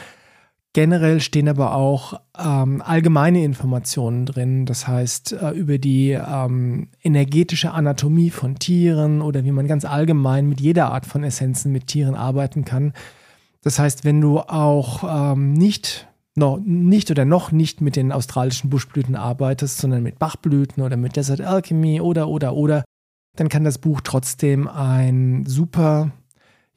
Generell 0.72 1.20
stehen 1.20 1.48
aber 1.48 1.74
auch 1.74 2.20
ähm, 2.38 2.80
allgemeine 2.80 3.42
Informationen 3.44 4.24
drin, 4.24 4.66
das 4.66 4.86
heißt 4.86 5.32
äh, 5.32 5.50
über 5.50 5.78
die 5.78 6.12
ähm, 6.12 6.88
energetische 7.02 7.72
Anatomie 7.72 8.30
von 8.30 8.54
Tieren 8.60 9.20
oder 9.20 9.44
wie 9.44 9.50
man 9.50 9.66
ganz 9.66 9.84
allgemein 9.84 10.48
mit 10.48 10.60
jeder 10.60 10.92
Art 10.92 11.06
von 11.06 11.24
Essenzen 11.24 11.72
mit 11.72 11.88
Tieren 11.88 12.14
arbeiten 12.14 12.64
kann. 12.64 12.92
Das 13.62 13.78
heißt, 13.78 14.04
wenn 14.04 14.21
du 14.21 14.40
auch 14.40 15.33
ähm, 15.33 15.52
nicht 15.52 16.09
noch 16.35 16.59
nicht 16.59 17.11
oder 17.11 17.25
noch 17.25 17.52
nicht 17.52 17.81
mit 17.81 17.97
den 17.97 18.11
australischen 18.11 18.71
Buschblüten 18.71 19.16
arbeitest, 19.16 19.78
sondern 19.78 20.02
mit 20.02 20.19
Bachblüten 20.19 20.83
oder 20.83 20.97
mit 20.97 21.16
Desert 21.16 21.40
Alchemy 21.40 22.00
oder 22.00 22.28
oder 22.28 22.54
oder, 22.54 22.85
dann 23.37 23.49
kann 23.49 23.64
das 23.64 23.78
Buch 23.78 24.00
trotzdem 24.00 24.66
ein 24.66 25.45
super, 25.47 26.11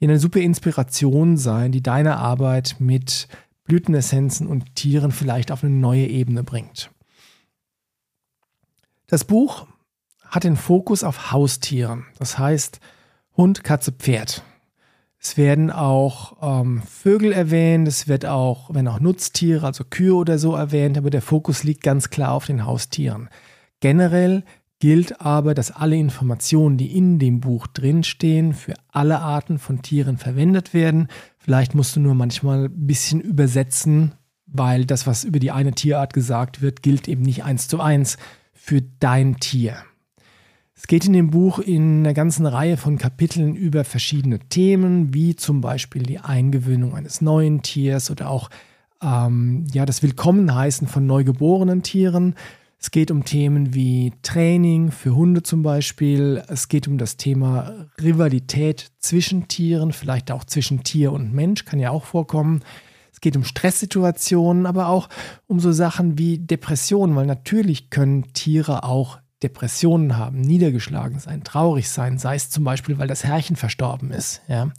eine 0.01 0.20
super 0.20 0.39
Inspiration 0.39 1.38
sein, 1.38 1.72
die 1.72 1.82
deine 1.82 2.18
Arbeit 2.18 2.75
mit 2.80 3.27
Blütenessenzen 3.63 4.48
und 4.48 4.75
Tieren 4.75 5.12
vielleicht 5.12 5.51
auf 5.51 5.63
eine 5.63 5.74
neue 5.74 6.06
Ebene 6.06 6.44
bringt. 6.44 6.92
Das 9.08 9.24
Buch 9.24 9.68
hat 10.25 10.44
den 10.44 10.58
Fokus 10.58 11.04
auf 11.04 11.32
Haustieren, 11.32 12.06
das 12.20 12.38
heißt 12.38 12.80
Hund, 13.38 13.63
Katze, 13.63 13.92
Pferd. 13.92 14.44
Es 15.25 15.38
werden 15.38 15.72
auch 15.72 16.38
ähm, 16.62 16.84
Vögel 16.84 17.32
erwähnt, 17.32 17.88
es 17.88 18.08
wird 18.08 18.27
auch, 18.27 18.70
wenn 18.72 18.88
auch 18.88 19.00
Nutztiere, 19.00 19.65
also 19.65 19.84
Kühe 19.84 20.13
oder 20.13 20.38
so 20.38 20.53
erwähnt, 20.53 21.00
aber 21.00 21.10
der 21.10 21.24
Fokus 21.24 21.63
liegt 21.63 21.82
ganz 21.82 22.12
klar 22.12 22.32
auf 22.32 22.46
den 22.46 22.63
Haustieren. 22.63 23.29
Generell 23.79 24.44
gilt 24.77 25.22
aber, 25.22 25.55
dass 25.55 25.72
alle 25.72 25.96
Informationen, 25.96 26.77
die 26.77 26.96
in 26.96 27.17
dem 27.17 27.39
Buch 27.39 27.65
drinstehen, 27.65 28.53
für 28.53 28.75
alle 28.91 29.17
Arten 29.17 29.58
von 29.58 29.82
Tieren 29.82 30.17
verwendet 30.17 30.75
werden. 30.75 31.08
Vielleicht 31.39 31.74
musst 31.74 31.96
du 31.96 32.01
nur 32.01 32.13
manchmal 32.13 32.65
ein 32.65 32.86
bisschen 32.86 33.20
übersetzen, 33.20 34.13
weil 34.46 34.86
das, 34.86 35.08
was 35.08 35.24
über 35.24 35.39
die 35.39 35.50
eine 35.50 35.72
Tierart 35.72 36.13
gesagt 36.13 36.62
wird, 36.62 36.84
gilt 36.84 37.08
eben 37.08 37.24
nicht 37.24 37.44
eins 37.44 37.67
zu 37.67 37.79
eins 37.79 38.17
für 38.53 38.84
dein 39.00 39.38
Tier. 39.38 39.77
Es 40.77 40.88
geht 40.88 41.05
in 41.05 41.13
dem 41.13 41.32
Buch 41.32 41.60
in 41.60 42.00
einer 42.00 42.13
ganzen 42.13 42.46
Reihe 42.46 42.75
von 42.77 42.98
Kapiteln 42.98 43.55
über 43.55 43.86
verschiedene 43.86 44.39
Themen, 44.39 45.13
wie 45.13 45.36
zum 45.36 45.62
Beispiel 45.62 46.03
die 46.03 46.20
Eingewöhnung 46.20 46.96
eines 46.96 47.22
neuen 47.22 47.62
Tiers 47.62 48.12
oder 48.12 48.29
auch 48.29 48.50
ähm, 49.01 49.65
ja, 49.72 49.86
das 49.86 50.03
Willkommenheißen 50.03 50.88
von 50.88 51.05
neugeborenen 51.05 51.82
Tieren. 51.82 52.36
Es 52.77 52.91
geht 52.91 53.10
um 53.10 53.24
Themen 53.24 53.74
wie 53.74 54.13
Training 54.22 54.91
für 54.91 55.15
Hunde 55.15 55.44
zum 55.44 55.63
Beispiel. 55.63 56.44
Es 56.50 56.67
geht 56.67 56.88
um 56.88 56.98
das 56.98 57.17
Thema 57.17 57.88
Rivalität 58.00 58.91
zwischen 59.00 59.48
Tieren, 59.48 59.94
vielleicht 59.94 60.29
auch 60.29 60.44
zwischen 60.44 60.84
Tier 60.84 61.13
und 61.13 61.34
Mensch, 61.34 61.65
kann 61.65 61.79
ja 61.79 61.89
auch 61.89 62.03
vorkommen. 62.03 62.62
Es 63.12 63.22
geht 63.22 63.38
um 63.38 63.46
Stresssituationen, 63.46 64.65
aber 64.65 64.89
auch 64.89 65.08
um 65.48 65.62
so 65.62 65.72
Sachen 65.72 66.20
wie 66.20 66.38
Depressionen, 66.38 67.15
weil 67.15 67.25
natürlich 67.25 67.89
können 67.89 68.34
Tiere 68.34 68.84
auch 68.84 69.20
Depressionen 69.45 70.17
haben, 70.17 70.41
niedergeschlagen 70.41 71.19
sein, 71.19 71.43
traurig 71.43 71.89
sein, 71.89 72.17
sei 72.17 72.35
es 72.35 72.49
zum 72.49 72.63
Beispiel, 72.63 72.97
weil 72.97 73.07
das 73.07 73.23
Herrchen 73.23 73.55
verstorben 73.55 74.11
ist. 74.11 74.41
Ja. 74.47 74.71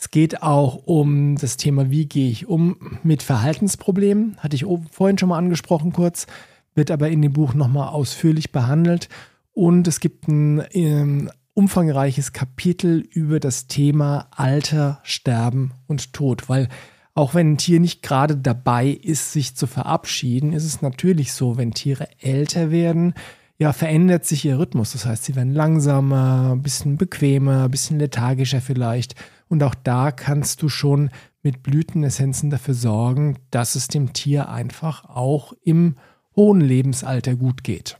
Es 0.00 0.12
geht 0.12 0.42
auch 0.44 0.86
um 0.86 1.36
das 1.36 1.56
Thema, 1.56 1.90
wie 1.90 2.06
gehe 2.06 2.30
ich 2.30 2.46
um 2.46 3.00
mit 3.02 3.24
Verhaltensproblemen, 3.24 4.36
hatte 4.38 4.54
ich 4.54 4.64
vorhin 4.92 5.18
schon 5.18 5.30
mal 5.30 5.38
angesprochen 5.38 5.92
kurz, 5.92 6.28
wird 6.76 6.92
aber 6.92 7.08
in 7.08 7.20
dem 7.22 7.32
Buch 7.32 7.54
nochmal 7.54 7.88
ausführlich 7.88 8.52
behandelt. 8.52 9.08
Und 9.52 9.88
es 9.88 9.98
gibt 9.98 10.28
ein 10.28 10.62
ähm, 10.70 11.30
umfangreiches 11.54 12.32
Kapitel 12.32 13.00
über 13.00 13.40
das 13.40 13.66
Thema 13.66 14.28
Alter, 14.30 15.00
Sterben 15.02 15.72
und 15.88 16.12
Tod, 16.12 16.48
weil 16.48 16.68
auch 17.14 17.34
wenn 17.34 17.54
ein 17.54 17.58
Tier 17.58 17.80
nicht 17.80 18.00
gerade 18.02 18.36
dabei 18.36 18.86
ist, 18.86 19.32
sich 19.32 19.56
zu 19.56 19.66
verabschieden, 19.66 20.52
ist 20.52 20.64
es 20.64 20.82
natürlich 20.82 21.32
so, 21.32 21.56
wenn 21.56 21.74
Tiere 21.74 22.06
älter 22.20 22.70
werden, 22.70 23.14
ja, 23.58 23.72
verändert 23.72 24.24
sich 24.24 24.44
ihr 24.44 24.58
Rhythmus. 24.58 24.92
Das 24.92 25.04
heißt, 25.04 25.24
sie 25.24 25.34
werden 25.34 25.52
langsamer, 25.52 26.52
ein 26.52 26.62
bisschen 26.62 26.96
bequemer, 26.96 27.64
ein 27.64 27.70
bisschen 27.70 27.98
lethargischer 27.98 28.60
vielleicht. 28.60 29.16
Und 29.48 29.62
auch 29.62 29.74
da 29.74 30.12
kannst 30.12 30.62
du 30.62 30.68
schon 30.68 31.10
mit 31.42 31.62
Blütenessenzen 31.62 32.50
dafür 32.50 32.74
sorgen, 32.74 33.36
dass 33.50 33.74
es 33.74 33.88
dem 33.88 34.12
Tier 34.12 34.48
einfach 34.48 35.04
auch 35.08 35.52
im 35.62 35.96
hohen 36.36 36.60
Lebensalter 36.60 37.34
gut 37.34 37.64
geht. 37.64 37.98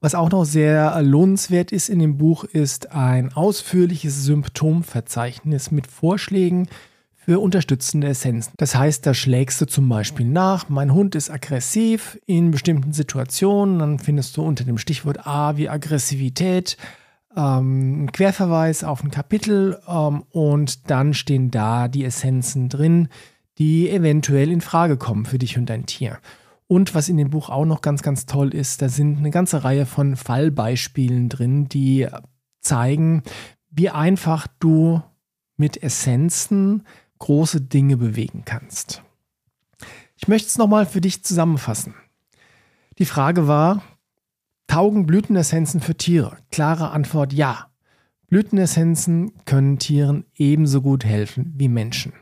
Was 0.00 0.14
auch 0.14 0.30
noch 0.30 0.44
sehr 0.44 1.02
lohnenswert 1.02 1.72
ist 1.72 1.88
in 1.88 1.98
dem 1.98 2.18
Buch, 2.18 2.44
ist 2.44 2.92
ein 2.92 3.32
ausführliches 3.32 4.24
Symptomverzeichnis 4.24 5.70
mit 5.70 5.86
Vorschlägen, 5.86 6.68
für 7.24 7.38
unterstützende 7.38 8.08
Essenzen. 8.08 8.52
Das 8.58 8.74
heißt, 8.74 9.06
da 9.06 9.14
schlägst 9.14 9.58
du 9.60 9.66
zum 9.66 9.88
Beispiel 9.88 10.26
nach, 10.26 10.68
mein 10.68 10.92
Hund 10.92 11.14
ist 11.14 11.30
aggressiv 11.30 12.18
in 12.26 12.50
bestimmten 12.50 12.92
Situationen, 12.92 13.78
dann 13.78 13.98
findest 13.98 14.36
du 14.36 14.42
unter 14.42 14.64
dem 14.64 14.76
Stichwort 14.76 15.26
A 15.26 15.56
wie 15.56 15.70
Aggressivität 15.70 16.76
ähm, 17.34 17.94
einen 17.96 18.12
Querverweis 18.12 18.84
auf 18.84 19.02
ein 19.02 19.10
Kapitel 19.10 19.80
ähm, 19.88 20.24
und 20.30 20.90
dann 20.90 21.14
stehen 21.14 21.50
da 21.50 21.88
die 21.88 22.04
Essenzen 22.04 22.68
drin, 22.68 23.08
die 23.56 23.88
eventuell 23.88 24.50
in 24.50 24.60
Frage 24.60 24.98
kommen 24.98 25.24
für 25.24 25.38
dich 25.38 25.56
und 25.56 25.70
dein 25.70 25.86
Tier. 25.86 26.18
Und 26.66 26.94
was 26.94 27.08
in 27.08 27.16
dem 27.16 27.30
Buch 27.30 27.48
auch 27.48 27.64
noch 27.64 27.80
ganz, 27.80 28.02
ganz 28.02 28.26
toll 28.26 28.52
ist, 28.52 28.82
da 28.82 28.90
sind 28.90 29.16
eine 29.18 29.30
ganze 29.30 29.64
Reihe 29.64 29.86
von 29.86 30.16
Fallbeispielen 30.16 31.30
drin, 31.30 31.68
die 31.70 32.06
zeigen, 32.60 33.22
wie 33.70 33.88
einfach 33.88 34.46
du 34.58 35.02
mit 35.56 35.82
Essenzen 35.82 36.82
große 37.24 37.62
Dinge 37.62 37.96
bewegen 37.96 38.42
kannst. 38.44 39.02
Ich 40.18 40.28
möchte 40.28 40.48
es 40.48 40.58
nochmal 40.58 40.84
für 40.84 41.00
dich 41.00 41.24
zusammenfassen. 41.24 41.94
Die 42.98 43.06
Frage 43.06 43.48
war, 43.48 43.82
taugen 44.66 45.06
Blütenessenzen 45.06 45.80
für 45.80 45.96
Tiere? 45.96 46.36
Klare 46.50 46.90
Antwort 46.90 47.32
ja. 47.32 47.70
Blütenessenzen 48.28 49.32
können 49.46 49.78
Tieren 49.78 50.26
ebenso 50.36 50.82
gut 50.82 51.06
helfen 51.06 51.54
wie 51.56 51.68
Menschen. 51.68 52.12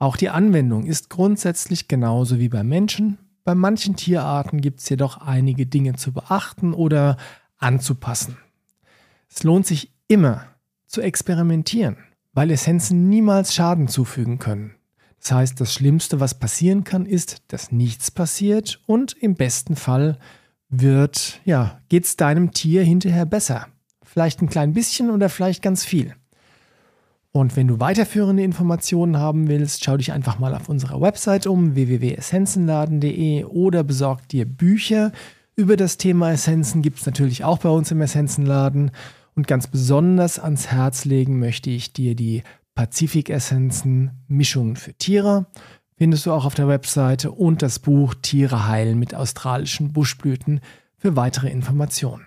Auch 0.00 0.16
die 0.16 0.30
Anwendung 0.30 0.84
ist 0.86 1.10
grundsätzlich 1.10 1.86
genauso 1.86 2.40
wie 2.40 2.48
bei 2.48 2.64
Menschen. 2.64 3.18
Bei 3.44 3.54
manchen 3.54 3.94
Tierarten 3.94 4.60
gibt 4.60 4.80
es 4.80 4.88
jedoch 4.88 5.18
einige 5.18 5.66
Dinge 5.66 5.94
zu 5.94 6.12
beachten 6.12 6.74
oder 6.74 7.18
anzupassen. 7.58 8.36
Es 9.30 9.44
lohnt 9.44 9.66
sich 9.66 9.92
immer 10.08 10.44
zu 10.86 11.02
experimentieren, 11.02 11.98
weil 12.38 12.52
Essenzen 12.52 13.08
niemals 13.08 13.52
Schaden 13.52 13.88
zufügen 13.88 14.38
können. 14.38 14.76
Das 15.18 15.32
heißt, 15.32 15.60
das 15.60 15.74
Schlimmste, 15.74 16.20
was 16.20 16.38
passieren 16.38 16.84
kann, 16.84 17.04
ist, 17.04 17.42
dass 17.48 17.72
nichts 17.72 18.12
passiert 18.12 18.80
und 18.86 19.12
im 19.20 19.34
besten 19.34 19.74
Fall 19.74 20.18
wird, 20.68 21.40
ja, 21.44 21.80
geht's 21.88 22.14
deinem 22.14 22.52
Tier 22.52 22.84
hinterher 22.84 23.26
besser. 23.26 23.66
Vielleicht 24.04 24.40
ein 24.40 24.48
klein 24.48 24.72
bisschen 24.72 25.10
oder 25.10 25.28
vielleicht 25.30 25.62
ganz 25.62 25.84
viel. 25.84 26.14
Und 27.32 27.56
wenn 27.56 27.66
du 27.66 27.80
weiterführende 27.80 28.44
Informationen 28.44 29.16
haben 29.16 29.48
willst, 29.48 29.84
schau 29.84 29.96
dich 29.96 30.12
einfach 30.12 30.38
mal 30.38 30.54
auf 30.54 30.68
unserer 30.68 31.00
Website 31.00 31.48
um 31.48 31.74
www.essenzenladen.de 31.74 33.46
oder 33.46 33.82
besorg 33.82 34.28
dir 34.28 34.44
Bücher 34.44 35.10
über 35.56 35.76
das 35.76 35.96
Thema 35.96 36.30
Essenzen. 36.30 36.82
Gibt 36.82 37.00
es 37.00 37.06
natürlich 37.06 37.42
auch 37.42 37.58
bei 37.58 37.68
uns 37.68 37.90
im 37.90 38.00
Essenzenladen. 38.00 38.92
Und 39.38 39.46
ganz 39.46 39.68
besonders 39.68 40.40
ans 40.40 40.66
Herz 40.66 41.04
legen 41.04 41.38
möchte 41.38 41.70
ich 41.70 41.92
dir 41.92 42.16
die 42.16 42.42
Pazifik-Essenzen 42.74 44.10
Mischungen 44.26 44.74
für 44.74 44.94
Tiere. 44.94 45.46
Findest 45.96 46.26
du 46.26 46.32
auch 46.32 46.44
auf 46.44 46.56
der 46.56 46.66
Webseite 46.66 47.30
und 47.30 47.62
das 47.62 47.78
Buch 47.78 48.16
Tiere 48.20 48.66
heilen 48.66 48.98
mit 48.98 49.14
australischen 49.14 49.92
Buschblüten 49.92 50.60
für 50.96 51.14
weitere 51.14 51.50
Informationen. 51.50 52.24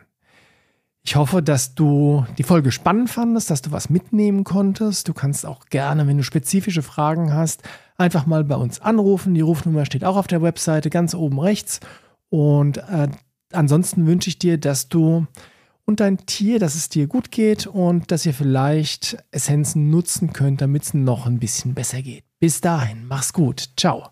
Ich 1.03 1.17
hoffe, 1.17 1.43
dass 1.43 1.75
du 1.75 2.25
die 2.37 2.43
Folge 2.43 2.71
spannend 2.71 3.09
fandest, 3.09 3.49
dass 3.49 3.61
du 3.61 3.73
was 3.73 3.89
mitnehmen 3.89 4.45
konntest. 4.45 5.09
Du 5.09 5.13
kannst 5.13 5.45
auch 5.45 5.65
gerne, 5.65 6.07
wenn 6.07 6.15
du 6.15 6.23
spezifische 6.23 6.81
Fragen 6.81 7.33
hast, 7.33 7.61
einfach 7.97 8.25
mal 8.25 8.45
bei 8.45 8.55
uns 8.55 8.79
anrufen. 8.79 9.33
Die 9.33 9.41
Rufnummer 9.41 9.83
steht 9.83 10.05
auch 10.05 10.15
auf 10.15 10.27
der 10.27 10.41
Webseite 10.41 10.89
ganz 10.89 11.13
oben 11.13 11.41
rechts. 11.41 11.81
Und 12.29 12.77
äh, 12.77 13.09
ansonsten 13.51 14.07
wünsche 14.07 14.29
ich 14.29 14.39
dir, 14.39 14.57
dass 14.57 14.87
du 14.87 15.27
und 15.85 15.99
dein 15.99 16.25
Tier, 16.25 16.59
dass 16.59 16.75
es 16.75 16.89
dir 16.89 17.07
gut 17.07 17.31
geht 17.31 17.67
und 17.67 18.11
dass 18.11 18.25
ihr 18.25 18.33
vielleicht 18.33 19.17
Essenzen 19.31 19.89
nutzen 19.89 20.33
könnt, 20.33 20.61
damit 20.61 20.83
es 20.83 20.93
noch 20.93 21.25
ein 21.25 21.39
bisschen 21.39 21.73
besser 21.73 22.01
geht. 22.01 22.23
Bis 22.39 22.61
dahin, 22.61 23.05
mach's 23.07 23.33
gut. 23.33 23.69
Ciao. 23.77 24.09